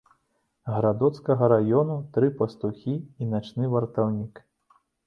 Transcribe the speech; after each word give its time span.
Гарадоцкага 0.75 1.49
раёну, 1.53 1.99
тры 2.17 2.33
пастухі 2.43 2.99
і 3.21 3.33
начны 3.37 3.63
вартаўнік. 3.77 4.47